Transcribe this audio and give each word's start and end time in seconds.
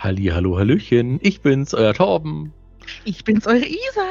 Halli, 0.00 0.28
hallo, 0.28 0.56
hallöchen. 0.56 1.18
Ich 1.20 1.42
bin's, 1.42 1.74
euer 1.74 1.92
Torben. 1.92 2.54
Ich 3.04 3.22
bin's, 3.22 3.46
eure 3.46 3.66
Isa. 3.66 4.08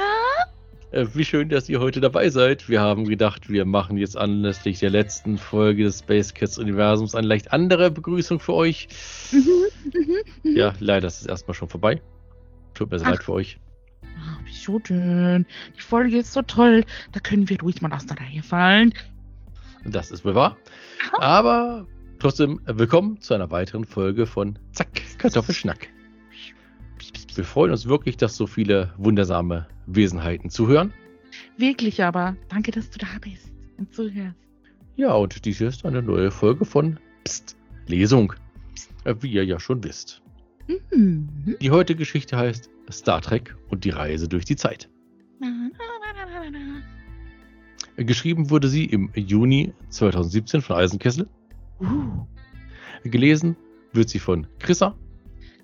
Äh, 0.91 1.07
wie 1.15 1.25
schön, 1.25 1.49
dass 1.49 1.67
ihr 1.67 1.79
heute 1.79 1.99
dabei 1.99 2.29
seid. 2.29 2.69
Wir 2.69 2.79
haben 2.79 3.05
gedacht, 3.05 3.49
wir 3.49 3.65
machen 3.65 3.97
jetzt 3.97 4.15
anlässlich 4.15 4.77
der 4.77 4.91
letzten 4.91 5.39
Folge 5.39 5.85
des 5.85 5.97
Space 6.01 6.35
Cats 6.35 6.59
Universums 6.59 7.15
eine 7.15 7.25
leicht 7.25 7.51
andere 7.51 7.89
Begrüßung 7.89 8.39
für 8.39 8.53
euch. 8.53 8.87
Mhm, 9.31 9.39
mhm, 9.85 10.17
mhm. 10.43 10.55
ja, 10.55 10.73
leider 10.79 11.07
ist 11.07 11.21
es 11.21 11.25
erstmal 11.25 11.55
schon 11.55 11.69
vorbei. 11.69 11.99
Tut 12.75 12.91
mir 12.91 12.99
sehr 12.99 13.09
leid 13.09 13.23
für 13.23 13.33
euch. 13.33 13.59
Oh, 14.03 14.45
wie 14.45 14.53
so 14.53 14.79
schön. 14.85 15.47
Die 15.75 15.81
Folge 15.81 16.19
ist 16.19 16.33
so 16.33 16.43
toll. 16.43 16.85
Da 17.13 17.19
können 17.19 17.49
wir 17.49 17.59
ruhig 17.61 17.81
mal 17.81 17.91
aus 17.91 18.05
der 18.05 18.19
Reihe 18.19 18.43
fallen. 18.43 18.93
Das 19.85 20.11
ist 20.11 20.23
wohl 20.23 20.35
wahr. 20.35 20.55
Aber 21.13 21.87
trotzdem 22.19 22.61
äh, 22.67 22.77
willkommen 22.77 23.19
zu 23.21 23.33
einer 23.33 23.49
weiteren 23.49 23.85
Folge 23.85 24.27
von 24.27 24.59
Zack, 24.71 25.01
Kartoffelschnack. 25.19 25.89
Wir 27.35 27.43
freuen 27.43 27.71
uns 27.71 27.87
wirklich, 27.87 28.17
dass 28.17 28.35
so 28.35 28.47
viele 28.47 28.93
wundersame 28.97 29.67
Wesenheiten 29.85 30.49
zuhören. 30.49 30.93
Wirklich 31.57 32.03
aber. 32.03 32.35
Danke, 32.49 32.71
dass 32.71 32.89
du 32.89 32.97
da 32.97 33.07
bist 33.21 33.51
und 33.77 33.93
zuhörst. 33.93 34.35
Ja, 34.95 35.13
und 35.13 35.45
dies 35.45 35.61
ist 35.61 35.85
eine 35.85 36.01
neue 36.01 36.31
Folge 36.31 36.65
von 36.65 36.99
Psst, 37.23 37.55
Lesung. 37.87 38.33
Äh, 39.05 39.15
wie 39.21 39.31
ihr 39.31 39.45
ja 39.45 39.59
schon 39.59 39.83
wisst. 39.83 40.21
Mhm. 40.91 41.29
Die 41.61 41.71
heutige 41.71 41.99
Geschichte 41.99 42.37
heißt 42.37 42.69
Star 42.91 43.21
Trek 43.21 43.55
und 43.69 43.85
die 43.85 43.91
Reise 43.91 44.27
durch 44.27 44.45
die 44.45 44.55
Zeit. 44.55 44.89
Geschrieben 47.95 48.49
wurde 48.49 48.67
sie 48.67 48.85
im 48.85 49.11
Juni 49.13 49.73
2017 49.89 50.61
von 50.61 50.77
Eisenkessel. 50.77 51.27
Uh. 51.81 52.25
Gelesen 53.03 53.55
wird 53.93 54.09
sie 54.09 54.19
von 54.19 54.47
Chrissa. 54.59 54.95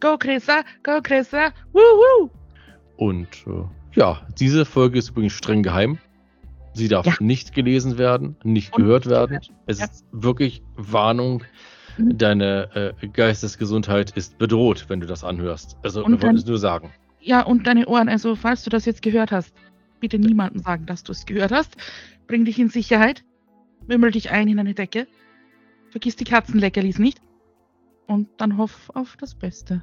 Go 0.06 0.20
Chrissa, 0.20 0.64
go 0.84 1.02
Chrissa, 1.02 1.52
woo 1.74 2.30
Und 2.98 3.28
äh, 3.48 4.00
ja, 4.00 4.22
diese 4.38 4.64
Folge 4.64 5.00
ist 5.00 5.10
übrigens 5.10 5.34
streng 5.34 5.64
geheim. 5.64 5.98
Sie 6.74 6.88
darf 6.88 7.08
ja. 7.08 7.16
nicht 7.20 7.56
gelesen 7.56 7.98
werden, 7.98 8.36
nicht 8.44 8.76
Und 8.76 8.84
gehört 8.84 9.08
werden. 9.08 9.40
Es 9.66 9.80
ja. 9.80 9.86
ist 9.86 10.06
wirklich 10.12 10.62
Warnung. 10.76 11.44
Mhm. 11.98 12.20
Deine 12.20 12.94
äh, 13.02 13.08
Geistesgesundheit 13.08 14.12
ist 14.12 14.38
bedroht, 14.38 14.86
wenn 14.90 15.00
du 15.00 15.08
das 15.08 15.24
anhörst. 15.24 15.76
Also, 15.82 16.06
und 16.06 16.12
wir 16.12 16.22
wollen 16.22 16.36
es 16.36 16.46
nur 16.46 16.60
sagen. 16.60 16.92
Ja, 17.20 17.42
und 17.42 17.66
deine 17.66 17.88
Ohren, 17.88 18.08
also 18.08 18.36
falls 18.36 18.64
du 18.64 18.70
das 18.70 18.86
jetzt 18.86 19.02
gehört 19.02 19.32
hast, 19.32 19.56
bitte 20.02 20.20
niemandem 20.20 20.62
sagen, 20.62 20.86
dass 20.86 21.02
du 21.02 21.14
es 21.14 21.26
gehört 21.26 21.52
hast. 21.52 21.78
Bring 22.28 22.46
dich 22.46 22.60
in 22.60 22.70
Sicherheit. 22.70 23.24
Wimmel 23.88 24.12
dich 24.12 24.30
ein 24.30 24.50
in 24.50 24.60
eine 24.60 24.76
Decke. 24.76 25.08
Vergiss 25.90 26.16
die 26.16 26.26
Katzenleckerlis 26.26 27.00
nicht. 27.00 27.22
Und 28.06 28.28
dann 28.38 28.60
hoff 28.60 28.92
auf 28.94 29.18
das 29.18 29.34
Beste. 29.34 29.82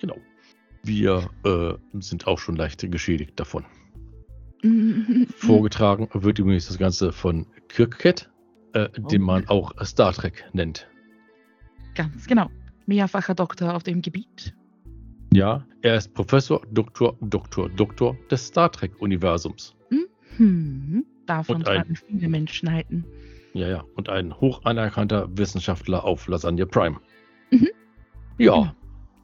Genau. 0.00 0.16
Wir 0.82 1.28
äh, 1.44 1.74
sind 2.00 2.26
auch 2.26 2.38
schon 2.38 2.56
leicht 2.56 2.90
geschädigt 2.90 3.38
davon. 3.38 3.64
Vorgetragen 5.36 6.08
wird 6.12 6.38
übrigens 6.38 6.66
das 6.66 6.78
Ganze 6.78 7.12
von 7.12 7.46
Kirkcat, 7.68 8.30
äh, 8.72 8.88
oh. 9.02 9.06
den 9.08 9.22
man 9.22 9.48
auch 9.48 9.72
Star 9.84 10.12
Trek 10.12 10.44
nennt. 10.52 10.88
Ganz 11.94 12.26
genau. 12.26 12.50
Mehrfacher 12.86 13.34
Doktor 13.34 13.74
auf 13.74 13.82
dem 13.82 14.02
Gebiet. 14.02 14.54
Ja, 15.32 15.66
er 15.82 15.96
ist 15.96 16.14
Professor, 16.14 16.62
Doktor, 16.72 17.16
Doktor, 17.20 17.68
Doktor 17.68 18.16
des 18.30 18.46
Star 18.46 18.72
Trek-Universums. 18.72 19.76
Mhm. 20.38 21.04
Davon 21.26 21.62
tragen 21.62 21.96
viele 21.96 22.28
Menschen 22.28 22.72
halten. 22.72 23.04
Ja, 23.52 23.68
ja. 23.68 23.84
Und 23.96 24.08
ein 24.08 24.34
hoch 24.40 24.64
anerkannter 24.64 25.28
Wissenschaftler 25.36 26.04
auf 26.04 26.26
Lasagne 26.28 26.66
Prime. 26.66 26.98
Mhm. 27.50 27.68
Ja. 28.38 28.54
Genau. 28.54 28.72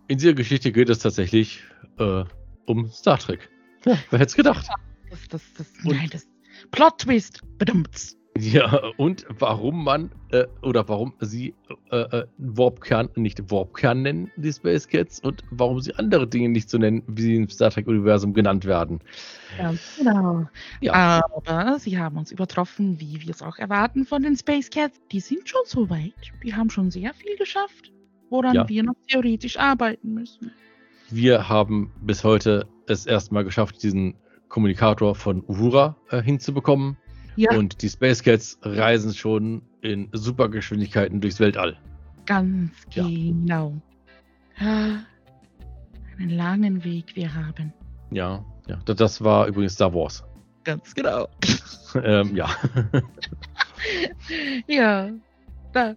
In 0.06 0.18
dieser 0.18 0.34
Geschichte 0.34 0.70
geht 0.70 0.90
es 0.90 0.98
tatsächlich 0.98 1.62
äh, 1.98 2.24
um 2.66 2.90
Star 2.90 3.18
Trek. 3.18 3.48
Ja, 3.86 3.98
wer 4.10 4.18
hätte 4.18 4.30
es 4.30 4.34
gedacht? 4.34 4.68
Das, 5.10 5.28
das, 5.28 5.42
das, 5.56 5.66
nein, 5.82 6.08
das 6.10 6.26
Plot 6.72 6.98
Twist. 6.98 7.40
Bedummt. 7.58 8.16
Ja, 8.36 8.90
und 8.96 9.24
warum 9.28 9.84
man 9.84 10.10
äh, 10.30 10.46
oder 10.62 10.88
warum 10.88 11.14
sie 11.20 11.54
äh, 11.90 12.00
äh, 12.00 12.26
Warpkern 12.38 13.08
nicht 13.14 13.50
Warpkern 13.50 14.02
nennen, 14.02 14.30
die 14.36 14.52
Space 14.52 14.88
Cats, 14.88 15.20
und 15.20 15.44
warum 15.50 15.80
sie 15.80 15.94
andere 15.94 16.26
Dinge 16.26 16.48
nicht 16.48 16.68
so 16.68 16.76
nennen, 16.76 17.02
wie 17.06 17.22
sie 17.22 17.36
im 17.36 17.48
Star 17.48 17.70
Trek-Universum 17.70 18.34
genannt 18.34 18.64
werden. 18.64 19.00
Ganz 19.56 19.80
genau. 19.96 20.48
Ja. 20.80 21.22
Aber 21.32 21.78
sie 21.78 21.96
haben 21.96 22.18
uns 22.18 22.32
übertroffen, 22.32 23.00
wie 23.00 23.22
wir 23.22 23.30
es 23.30 23.40
auch 23.40 23.58
erwarten 23.58 24.04
von 24.04 24.22
den 24.22 24.36
Space 24.36 24.68
Cats. 24.68 25.00
Die 25.12 25.20
sind 25.20 25.48
schon 25.48 25.62
so 25.64 25.88
weit. 25.88 26.14
Die 26.42 26.54
haben 26.54 26.70
schon 26.70 26.90
sehr 26.90 27.14
viel 27.14 27.36
geschafft, 27.36 27.92
woran 28.30 28.54
ja. 28.54 28.68
wir 28.68 28.82
noch 28.82 28.96
theoretisch 29.08 29.58
arbeiten 29.58 30.14
müssen. 30.14 30.52
Wir 31.10 31.48
haben 31.48 31.92
bis 32.00 32.24
heute 32.24 32.66
es 32.86 33.06
erstmal 33.06 33.44
geschafft, 33.44 33.82
diesen 33.82 34.14
Kommunikator 34.48 35.14
von 35.14 35.42
Uhura 35.46 35.96
äh, 36.10 36.22
hinzubekommen 36.22 36.96
ja. 37.36 37.50
Und 37.52 37.82
die 37.82 37.88
Space 37.88 38.22
Cats 38.22 38.58
reisen 38.62 39.12
schon 39.12 39.62
in 39.80 40.08
Supergeschwindigkeiten 40.12 41.20
durchs 41.20 41.40
Weltall. 41.40 41.76
Ganz 42.26 42.72
ja. 42.92 43.04
genau. 43.04 43.74
einen 44.58 46.30
langen 46.30 46.84
Weg 46.84 47.16
wir 47.16 47.34
haben. 47.34 47.72
Ja, 48.10 48.44
ja. 48.68 48.78
Das 48.84 49.22
war 49.22 49.46
übrigens 49.46 49.74
Star 49.74 49.92
Wars. 49.92 50.22
Ganz 50.62 50.94
genau. 50.94 51.28
ähm, 52.02 52.36
ja. 52.36 52.48
ja. 54.68 55.10
Da. 55.72 55.96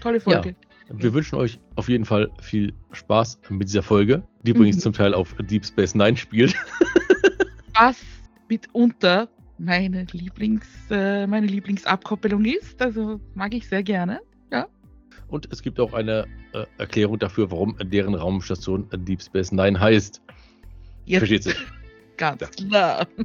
Tolle 0.00 0.20
Folge. 0.20 0.56
Wir 0.92 1.14
wünschen 1.14 1.36
euch 1.36 1.58
auf 1.76 1.88
jeden 1.88 2.04
Fall 2.04 2.30
viel 2.40 2.72
Spaß 2.92 3.40
mit 3.48 3.68
dieser 3.68 3.82
Folge, 3.82 4.22
die 4.42 4.50
übrigens 4.50 4.76
mhm. 4.76 4.80
zum 4.80 4.92
Teil 4.92 5.14
auf 5.14 5.34
Deep 5.40 5.64
Space 5.64 5.94
Nine 5.94 6.16
spielt. 6.16 6.54
Was 7.74 8.00
mitunter 8.48 9.28
meine 9.58 10.06
Lieblings, 10.12 10.66
äh, 10.90 11.26
meine 11.26 11.46
Lieblingsabkoppelung 11.46 12.44
ist. 12.44 12.80
Also 12.82 13.20
mag 13.34 13.54
ich 13.54 13.68
sehr 13.68 13.82
gerne. 13.82 14.20
Ja. 14.52 14.66
Und 15.28 15.48
es 15.50 15.62
gibt 15.62 15.80
auch 15.80 15.94
eine 15.94 16.26
äh, 16.52 16.66
Erklärung 16.78 17.18
dafür, 17.18 17.50
warum 17.50 17.76
deren 17.82 18.14
Raumstation 18.14 18.86
Deep 18.92 19.22
Space 19.22 19.52
Nine 19.52 19.78
heißt. 19.80 20.20
Jetzt. 21.06 21.18
Versteht 21.18 21.42
sich. 21.44 21.56
Ganz 22.16 22.40
ja. 22.40 22.46
klar. 22.48 23.06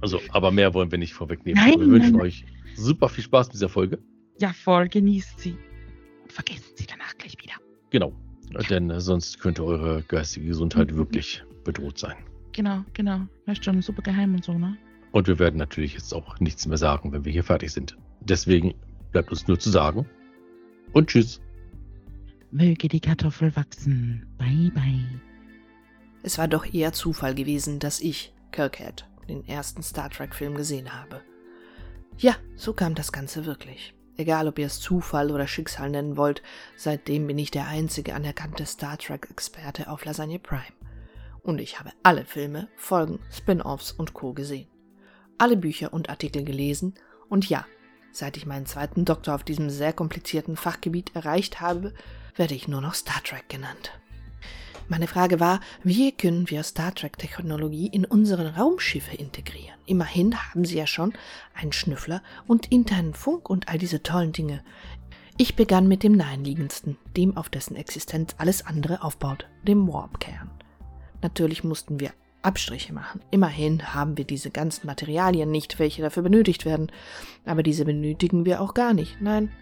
Also, 0.00 0.20
aber 0.30 0.50
mehr 0.50 0.74
wollen 0.74 0.90
wir 0.90 0.98
nicht 0.98 1.14
vorwegnehmen. 1.14 1.62
Nein, 1.62 1.78
wir 1.78 1.86
wünschen 1.86 2.14
nein. 2.14 2.22
euch 2.22 2.44
super 2.74 3.08
viel 3.08 3.22
Spaß 3.22 3.46
mit 3.46 3.54
dieser 3.54 3.68
Folge. 3.68 4.00
Ja, 4.40 4.52
voll. 4.52 4.88
Genießt 4.88 5.38
sie. 5.38 5.56
Und 6.32 6.46
vergesst 6.46 6.78
sie 6.78 6.86
danach 6.86 7.16
gleich 7.18 7.36
wieder. 7.42 7.54
Genau. 7.90 8.12
Ja. 8.52 8.60
Denn 8.60 8.88
äh, 8.90 9.00
sonst 9.00 9.38
könnte 9.40 9.64
eure 9.64 10.02
geistige 10.02 10.46
Gesundheit 10.46 10.90
mhm. 10.90 10.96
wirklich 10.96 11.44
bedroht 11.62 11.98
sein. 11.98 12.16
Genau, 12.52 12.84
genau. 12.94 13.26
Weißt 13.46 13.64
schon, 13.64 13.82
super 13.82 14.02
geheim 14.02 14.34
und 14.34 14.44
so, 14.44 14.56
ne? 14.56 14.76
Und 15.10 15.28
wir 15.28 15.38
werden 15.38 15.58
natürlich 15.58 15.92
jetzt 15.92 16.14
auch 16.14 16.40
nichts 16.40 16.66
mehr 16.66 16.78
sagen, 16.78 17.12
wenn 17.12 17.24
wir 17.26 17.32
hier 17.32 17.44
fertig 17.44 17.72
sind. 17.72 17.98
Deswegen 18.20 18.74
bleibt 19.10 19.30
uns 19.30 19.46
nur 19.46 19.58
zu 19.58 19.68
sagen. 19.68 20.06
Und 20.92 21.08
tschüss. 21.10 21.40
Möge 22.50 22.88
die 22.88 23.00
Kartoffel 23.00 23.54
wachsen. 23.54 24.26
Bye 24.38 24.70
bye. 24.74 25.20
Es 26.22 26.38
war 26.38 26.48
doch 26.48 26.64
eher 26.72 26.92
Zufall 26.92 27.34
gewesen, 27.34 27.78
dass 27.78 28.00
ich, 28.00 28.32
Kirkhead, 28.52 29.06
den 29.28 29.46
ersten 29.46 29.82
Star 29.82 30.08
Trek-Film 30.08 30.54
gesehen 30.54 30.94
habe. 30.94 31.20
Ja, 32.16 32.36
so 32.56 32.72
kam 32.72 32.94
das 32.94 33.12
Ganze 33.12 33.44
wirklich. 33.44 33.94
Egal, 34.16 34.48
ob 34.48 34.58
ihr 34.58 34.66
es 34.66 34.80
Zufall 34.80 35.30
oder 35.30 35.46
Schicksal 35.46 35.90
nennen 35.90 36.16
wollt, 36.16 36.42
seitdem 36.76 37.26
bin 37.26 37.38
ich 37.38 37.50
der 37.50 37.66
einzige 37.66 38.14
anerkannte 38.14 38.66
Star 38.66 38.98
Trek-Experte 38.98 39.88
auf 39.88 40.04
Lasagne 40.04 40.38
Prime. 40.38 40.62
Und 41.42 41.60
ich 41.60 41.78
habe 41.78 41.90
alle 42.02 42.24
Filme, 42.24 42.68
Folgen, 42.76 43.18
Spin-offs 43.30 43.92
und 43.92 44.12
Co. 44.14 44.32
gesehen 44.32 44.68
alle 45.42 45.56
Bücher 45.56 45.92
und 45.92 46.08
Artikel 46.08 46.44
gelesen 46.44 46.94
und 47.28 47.48
ja, 47.48 47.66
seit 48.12 48.36
ich 48.36 48.46
meinen 48.46 48.66
zweiten 48.66 49.04
Doktor 49.04 49.34
auf 49.34 49.42
diesem 49.42 49.70
sehr 49.70 49.92
komplizierten 49.92 50.56
Fachgebiet 50.56 51.16
erreicht 51.16 51.60
habe, 51.60 51.94
werde 52.36 52.54
ich 52.54 52.68
nur 52.68 52.80
noch 52.80 52.94
Star 52.94 53.20
Trek 53.24 53.48
genannt. 53.48 53.90
Meine 54.92 55.08
Frage 55.08 55.40
war, 55.40 55.60
wie 55.82 56.12
können 56.12 56.50
wir 56.50 56.62
Star 56.62 56.94
Trek-Technologie 56.94 57.86
in 57.86 58.04
unsere 58.04 58.56
Raumschiffe 58.56 59.16
integrieren? 59.16 59.78
Immerhin 59.86 60.36
haben 60.36 60.66
sie 60.66 60.76
ja 60.76 60.86
schon 60.86 61.14
einen 61.54 61.72
Schnüffler 61.72 62.22
und 62.46 62.70
internen 62.70 63.14
Funk 63.14 63.48
und 63.48 63.68
all 63.68 63.78
diese 63.78 64.02
tollen 64.02 64.32
Dinge. 64.32 64.62
Ich 65.38 65.56
begann 65.56 65.88
mit 65.88 66.02
dem 66.02 66.12
naheliegendsten, 66.12 66.98
dem 67.16 67.38
auf 67.38 67.48
dessen 67.48 67.74
Existenz 67.74 68.34
alles 68.36 68.66
andere 68.66 69.02
aufbaut, 69.02 69.46
dem 69.66 69.88
Warp-Kern. 69.90 70.50
Natürlich 71.22 71.64
mussten 71.64 71.98
wir 71.98 72.10
Abstriche 72.42 72.92
machen. 72.92 73.22
Immerhin 73.30 73.94
haben 73.94 74.18
wir 74.18 74.26
diese 74.26 74.50
ganzen 74.50 74.86
Materialien 74.86 75.50
nicht, 75.50 75.78
welche 75.78 76.02
dafür 76.02 76.22
benötigt 76.22 76.66
werden. 76.66 76.92
Aber 77.46 77.62
diese 77.62 77.86
benötigen 77.86 78.44
wir 78.44 78.60
auch 78.60 78.74
gar 78.74 78.92
nicht. 78.92 79.22
Nein, 79.22 79.52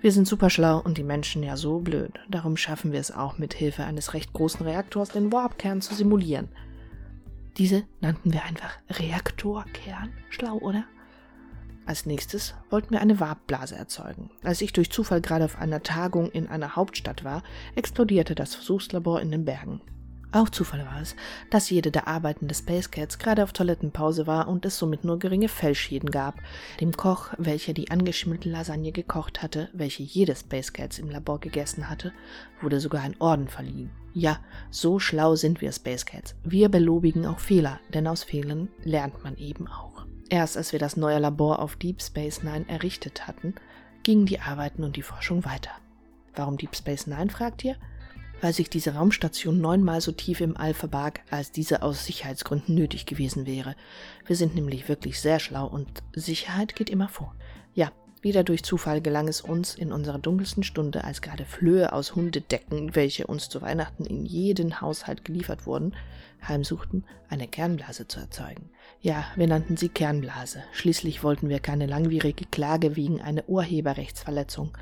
wir 0.00 0.12
sind 0.12 0.28
super 0.28 0.48
schlau 0.48 0.78
und 0.78 0.96
die 0.96 1.02
Menschen 1.02 1.42
ja 1.42 1.56
so 1.56 1.80
blöd. 1.80 2.12
Darum 2.28 2.56
schaffen 2.56 2.92
wir 2.92 3.00
es 3.00 3.10
auch 3.10 3.38
mit 3.38 3.54
Hilfe 3.54 3.84
eines 3.84 4.14
recht 4.14 4.32
großen 4.32 4.64
Reaktors, 4.64 5.08
den 5.08 5.32
Warpkern 5.32 5.80
zu 5.80 5.94
simulieren. 5.94 6.48
Diese 7.56 7.82
nannten 8.00 8.32
wir 8.32 8.44
einfach 8.44 8.78
Reaktorkern. 8.88 10.12
Schlau, 10.30 10.58
oder? 10.58 10.84
Als 11.84 12.06
nächstes 12.06 12.54
wollten 12.70 12.90
wir 12.90 13.00
eine 13.00 13.18
Warpblase 13.18 13.74
erzeugen. 13.74 14.30
Als 14.44 14.60
ich 14.60 14.72
durch 14.72 14.90
Zufall 14.90 15.20
gerade 15.20 15.46
auf 15.46 15.58
einer 15.58 15.82
Tagung 15.82 16.30
in 16.30 16.46
einer 16.46 16.76
Hauptstadt 16.76 17.24
war, 17.24 17.42
explodierte 17.74 18.34
das 18.34 18.54
Versuchslabor 18.54 19.20
in 19.20 19.30
den 19.32 19.44
Bergen. 19.44 19.80
Auch 20.30 20.50
Zufall 20.50 20.84
war 20.84 21.00
es, 21.00 21.16
dass 21.48 21.70
jede 21.70 21.90
der 21.90 22.06
arbeitenden 22.06 22.54
Space 22.54 22.90
Cats 22.90 23.18
gerade 23.18 23.42
auf 23.42 23.54
Toilettenpause 23.54 24.26
war 24.26 24.46
und 24.48 24.66
es 24.66 24.78
somit 24.78 25.02
nur 25.02 25.18
geringe 25.18 25.48
Fellschäden 25.48 26.10
gab. 26.10 26.34
Dem 26.80 26.94
Koch, 26.94 27.32
welcher 27.38 27.72
die 27.72 27.90
angeschimmelte 27.90 28.50
Lasagne 28.50 28.92
gekocht 28.92 29.42
hatte, 29.42 29.70
welche 29.72 30.02
jede 30.02 30.36
Space 30.36 30.74
Cats 30.74 30.98
im 30.98 31.08
Labor 31.08 31.40
gegessen 31.40 31.88
hatte, 31.88 32.12
wurde 32.60 32.78
sogar 32.78 33.02
ein 33.02 33.16
Orden 33.20 33.48
verliehen. 33.48 33.90
Ja, 34.12 34.40
so 34.70 34.98
schlau 34.98 35.34
sind 35.34 35.62
wir 35.62 35.72
Space 35.72 36.04
Cats. 36.04 36.34
Wir 36.44 36.68
belobigen 36.68 37.24
auch 37.24 37.38
Fehler, 37.38 37.80
denn 37.94 38.06
aus 38.06 38.22
Fehlern 38.22 38.68
lernt 38.82 39.24
man 39.24 39.36
eben 39.38 39.66
auch. 39.66 40.04
Erst 40.28 40.58
als 40.58 40.72
wir 40.72 40.78
das 40.78 40.98
neue 40.98 41.18
Labor 41.20 41.60
auf 41.60 41.76
Deep 41.76 42.02
Space 42.02 42.42
Nine 42.42 42.68
errichtet 42.68 43.26
hatten, 43.26 43.54
gingen 44.02 44.26
die 44.26 44.40
Arbeiten 44.40 44.84
und 44.84 44.96
die 44.96 45.02
Forschung 45.02 45.46
weiter. 45.46 45.70
Warum 46.34 46.58
Deep 46.58 46.76
Space 46.76 47.06
Nine, 47.06 47.30
fragt 47.30 47.64
ihr? 47.64 47.76
Weil 48.40 48.52
sich 48.52 48.70
diese 48.70 48.94
Raumstation 48.94 49.60
neunmal 49.60 50.00
so 50.00 50.12
tief 50.12 50.40
im 50.40 50.56
All 50.56 50.74
verbarg, 50.74 51.20
als 51.30 51.52
diese 51.52 51.82
aus 51.82 52.04
Sicherheitsgründen 52.04 52.74
nötig 52.74 53.06
gewesen 53.06 53.46
wäre. 53.46 53.74
Wir 54.26 54.36
sind 54.36 54.54
nämlich 54.54 54.88
wirklich 54.88 55.20
sehr 55.20 55.40
schlau 55.40 55.66
und 55.66 55.88
Sicherheit 56.14 56.74
geht 56.74 56.90
immer 56.90 57.08
vor. 57.08 57.34
Ja, 57.74 57.92
wieder 58.20 58.42
durch 58.42 58.64
Zufall 58.64 59.00
gelang 59.00 59.28
es 59.28 59.40
uns 59.40 59.74
in 59.74 59.92
unserer 59.92 60.18
dunkelsten 60.18 60.64
Stunde, 60.64 61.04
als 61.04 61.22
gerade 61.22 61.44
Flöhe 61.44 61.92
aus 61.92 62.16
Hundedecken, 62.16 62.96
welche 62.96 63.26
uns 63.26 63.48
zu 63.48 63.62
Weihnachten 63.62 64.04
in 64.04 64.26
jeden 64.26 64.80
Haushalt 64.80 65.24
geliefert 65.24 65.66
wurden, 65.66 65.94
heimsuchten, 66.46 67.04
eine 67.28 67.46
Kernblase 67.46 68.08
zu 68.08 68.18
erzeugen. 68.18 68.70
Ja, 69.00 69.24
wir 69.36 69.46
nannten 69.46 69.76
sie 69.76 69.88
Kernblase. 69.88 70.62
Schließlich 70.72 71.22
wollten 71.22 71.48
wir 71.48 71.60
keine 71.60 71.86
langwierige 71.86 72.44
Klage 72.46 72.96
wegen 72.96 73.20
einer 73.20 73.48
Urheberrechtsverletzung. 73.48 74.76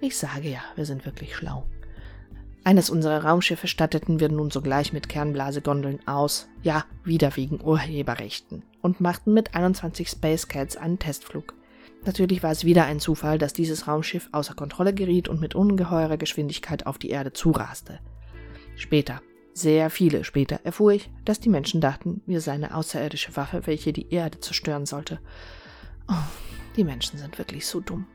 Ich 0.00 0.16
sage 0.16 0.48
ja, 0.48 0.62
wir 0.74 0.84
sind 0.84 1.04
wirklich 1.04 1.36
schlau. 1.36 1.64
Eines 2.64 2.90
unserer 2.90 3.24
Raumschiffe 3.24 3.66
statteten 3.66 4.20
wir 4.20 4.28
nun 4.28 4.52
sogleich 4.52 4.92
mit 4.92 5.08
Kernblasegondeln 5.08 6.06
aus, 6.06 6.48
ja, 6.62 6.84
wieder 7.02 7.34
wegen 7.36 7.60
Urheberrechten, 7.60 8.62
und 8.80 9.00
machten 9.00 9.34
mit 9.34 9.56
21 9.56 10.08
Space 10.08 10.46
Cats 10.46 10.76
einen 10.76 11.00
Testflug. 11.00 11.54
Natürlich 12.04 12.42
war 12.42 12.52
es 12.52 12.64
wieder 12.64 12.84
ein 12.84 13.00
Zufall, 13.00 13.38
dass 13.38 13.52
dieses 13.52 13.88
Raumschiff 13.88 14.28
außer 14.30 14.54
Kontrolle 14.54 14.94
geriet 14.94 15.28
und 15.28 15.40
mit 15.40 15.56
ungeheurer 15.56 16.16
Geschwindigkeit 16.16 16.86
auf 16.86 16.98
die 16.98 17.10
Erde 17.10 17.32
zuraste. 17.32 17.98
Später, 18.76 19.20
sehr 19.54 19.90
viele 19.90 20.22
später, 20.22 20.60
erfuhr 20.62 20.92
ich, 20.92 21.10
dass 21.24 21.40
die 21.40 21.48
Menschen 21.48 21.80
dachten, 21.80 22.22
wir 22.26 22.40
seien 22.40 22.64
eine 22.64 22.76
außerirdische 22.76 23.36
Waffe, 23.36 23.66
welche 23.66 23.92
die 23.92 24.12
Erde 24.12 24.38
zerstören 24.38 24.86
sollte. 24.86 25.18
Oh, 26.08 26.14
die 26.76 26.84
Menschen 26.84 27.18
sind 27.18 27.38
wirklich 27.38 27.66
so 27.66 27.80
dumm. 27.80 28.06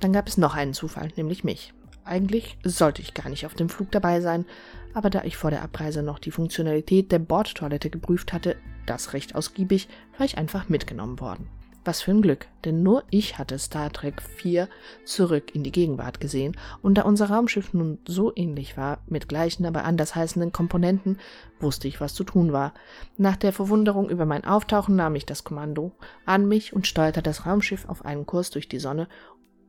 Dann 0.00 0.12
gab 0.12 0.26
es 0.26 0.38
noch 0.38 0.54
einen 0.54 0.74
Zufall, 0.74 1.10
nämlich 1.16 1.44
mich. 1.44 1.74
Eigentlich 2.04 2.58
sollte 2.64 3.00
ich 3.00 3.14
gar 3.14 3.28
nicht 3.28 3.46
auf 3.46 3.54
dem 3.54 3.68
Flug 3.68 3.90
dabei 3.92 4.20
sein, 4.20 4.44
aber 4.92 5.08
da 5.08 5.22
ich 5.24 5.36
vor 5.36 5.50
der 5.50 5.62
Abreise 5.62 6.02
noch 6.02 6.18
die 6.18 6.32
Funktionalität 6.32 7.12
der 7.12 7.20
Bordtoilette 7.20 7.90
geprüft 7.90 8.32
hatte, 8.32 8.56
das 8.86 9.12
recht 9.12 9.34
ausgiebig, 9.34 9.88
war 10.18 10.26
ich 10.26 10.36
einfach 10.36 10.68
mitgenommen 10.68 11.20
worden. 11.20 11.48
Was 11.84 12.00
für 12.00 12.12
ein 12.12 12.22
Glück, 12.22 12.46
denn 12.64 12.84
nur 12.84 13.02
ich 13.10 13.38
hatte 13.38 13.58
Star 13.58 13.90
Trek 13.90 14.22
4 14.22 14.68
zurück 15.04 15.52
in 15.52 15.64
die 15.64 15.72
Gegenwart 15.72 16.20
gesehen, 16.20 16.56
und 16.80 16.94
da 16.94 17.02
unser 17.02 17.28
Raumschiff 17.28 17.74
nun 17.74 17.98
so 18.06 18.32
ähnlich 18.36 18.76
war, 18.76 19.00
mit 19.08 19.28
gleichen, 19.28 19.66
aber 19.66 19.84
anders 19.84 20.14
heißenden 20.14 20.52
Komponenten, 20.52 21.18
wusste 21.58 21.88
ich, 21.88 22.00
was 22.00 22.14
zu 22.14 22.22
tun 22.22 22.52
war. 22.52 22.72
Nach 23.16 23.36
der 23.36 23.52
Verwunderung 23.52 24.10
über 24.10 24.26
mein 24.26 24.44
Auftauchen 24.44 24.94
nahm 24.94 25.16
ich 25.16 25.26
das 25.26 25.42
Kommando 25.42 25.92
an 26.24 26.46
mich 26.46 26.72
und 26.72 26.86
steuerte 26.86 27.20
das 27.22 27.46
Raumschiff 27.46 27.88
auf 27.88 28.04
einen 28.04 28.26
Kurs 28.26 28.50
durch 28.50 28.68
die 28.68 28.78
Sonne, 28.78 29.08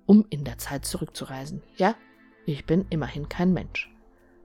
um 0.05 0.25
in 0.29 0.43
der 0.43 0.59
Zeit 0.59 0.85
zurückzureisen. 0.85 1.63
Ja, 1.77 1.95
ich 2.45 2.65
bin 2.65 2.85
immerhin 2.89 3.29
kein 3.29 3.53
Mensch. 3.53 3.89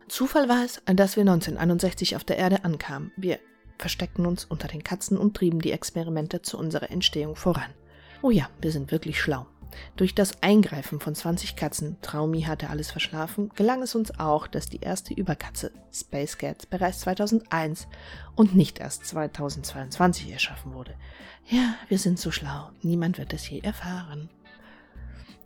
Zufall 0.09 0.49
war 0.49 0.65
es, 0.65 0.81
dass 0.87 1.17
wir 1.17 1.23
1961 1.23 2.17
auf 2.17 2.25
der 2.25 2.39
Erde 2.39 2.65
ankamen. 2.65 3.13
Wir 3.17 3.39
versteckten 3.77 4.27
uns 4.27 4.45
unter 4.45 4.69
den 4.69 4.83
Katzen 4.83 5.19
und 5.19 5.37
trieben 5.37 5.61
die 5.61 5.73
Experimente 5.73 6.43
zu 6.43 6.59
unserer 6.59 6.91
Entstehung 6.91 7.37
voran. 7.37 7.71
Oh 8.23 8.31
ja, 8.31 8.49
wir 8.61 8.73
sind 8.73 8.91
wirklich 8.91 9.21
schlau. 9.21 9.47
Durch 9.97 10.15
das 10.15 10.43
Eingreifen 10.43 10.99
von 10.99 11.15
20 11.15 11.55
Katzen, 11.55 11.99
Traumi 12.01 12.43
hatte 12.43 12.71
alles 12.71 12.91
verschlafen, 12.91 13.51
gelang 13.55 13.83
es 13.83 13.95
uns 13.95 14.19
auch, 14.19 14.47
dass 14.47 14.69
die 14.69 14.81
erste 14.81 15.13
Überkatze, 15.15 15.73
Space 15.93 16.39
Cats, 16.39 16.67
bereits 16.67 17.01
2001 17.01 17.87
und 18.35 18.57
nicht 18.57 18.79
erst 18.79 19.07
2022 19.07 20.33
erschaffen 20.33 20.73
wurde. 20.73 20.95
Ja, 21.47 21.75
wir 21.89 21.99
sind 21.99 22.19
so 22.19 22.31
schlau, 22.31 22.71
niemand 22.83 23.19
wird 23.19 23.33
es 23.33 23.49
je 23.49 23.61
erfahren. 23.61 24.31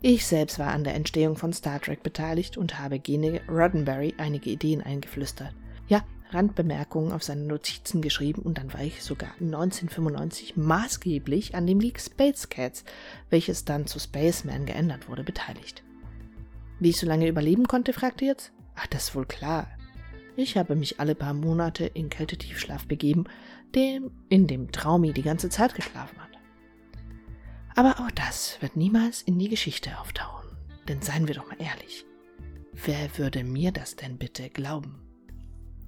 Ich 0.05 0.27
selbst 0.27 0.59
war 0.59 0.67
an 0.67 0.83
der 0.83 0.95
Entstehung 0.95 1.37
von 1.37 1.53
Star 1.53 1.79
Trek 1.79 2.03
beteiligt 2.03 2.57
und 2.57 2.77
habe 2.77 2.99
Gene 2.99 3.39
Roddenberry 3.47 4.13
einige 4.17 4.49
Ideen 4.49 4.81
eingeflüstert. 4.81 5.53
Ja, 5.87 6.03
Randbemerkungen 6.31 7.13
auf 7.13 7.23
seine 7.23 7.43
Notizen 7.43 8.01
geschrieben 8.01 8.41
und 8.41 8.57
dann 8.57 8.73
war 8.73 8.81
ich 8.81 9.01
sogar 9.01 9.31
1995 9.39 10.57
maßgeblich 10.57 11.55
an 11.55 11.65
dem 11.65 11.79
League 11.79 12.01
Space 12.01 12.49
Cats, 12.49 12.83
welches 13.29 13.63
dann 13.63 13.87
zu 13.87 13.97
Spaceman 13.97 14.65
geändert 14.65 15.07
wurde, 15.07 15.23
beteiligt. 15.23 15.83
Wie 16.81 16.89
ich 16.89 16.99
so 16.99 17.07
lange 17.07 17.29
überleben 17.29 17.65
konnte, 17.65 17.93
fragt 17.93 18.21
ihr 18.21 18.27
jetzt? 18.27 18.51
Ach, 18.75 18.87
das 18.87 19.03
ist 19.03 19.15
wohl 19.15 19.25
klar. 19.25 19.69
Ich 20.35 20.57
habe 20.57 20.75
mich 20.75 20.99
alle 20.99 21.15
paar 21.15 21.33
Monate 21.33 21.85
in 21.85 22.09
Kältetiefschlaf 22.09 22.87
begeben, 22.87 23.23
dem, 23.73 24.11
in 24.27 24.47
dem 24.47 24.69
Traumi 24.73 25.13
die 25.13 25.21
ganze 25.21 25.47
Zeit 25.47 25.75
geschlafen 25.75 26.19
hat. 26.21 26.33
Aber 27.75 27.99
auch 27.99 28.11
das 28.11 28.57
wird 28.61 28.75
niemals 28.75 29.21
in 29.21 29.39
die 29.39 29.49
Geschichte 29.49 29.97
auftauchen. 29.99 30.49
Denn 30.87 31.01
seien 31.01 31.27
wir 31.27 31.35
doch 31.35 31.47
mal 31.47 31.57
ehrlich, 31.59 32.05
wer 32.73 33.17
würde 33.17 33.43
mir 33.43 33.71
das 33.71 33.95
denn 33.95 34.17
bitte 34.17 34.49
glauben? 34.49 34.99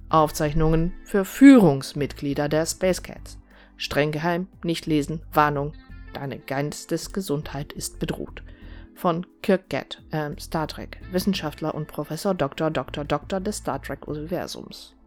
Aufzeichnungen 0.08 0.94
für 1.04 1.24
Führungsmitglieder 1.24 2.48
der 2.48 2.66
Space 2.66 3.02
Cats. 3.02 3.38
Streng 3.76 4.12
geheim, 4.12 4.48
nicht 4.62 4.86
lesen, 4.86 5.22
Warnung, 5.32 5.74
deine 6.14 6.38
Geistesgesundheit 6.38 7.72
ist 7.72 7.98
bedroht. 7.98 8.42
Von 8.94 9.26
Kirk 9.42 9.68
Gatt, 9.68 10.02
äh, 10.10 10.30
Star 10.40 10.66
Trek, 10.68 10.98
Wissenschaftler 11.12 11.74
und 11.74 11.86
Professor 11.86 12.34
Dr. 12.34 12.70
Dr. 12.70 13.04
Dr. 13.04 13.40
des 13.40 13.58
Star 13.58 13.82
Trek-Universums. 13.82 14.96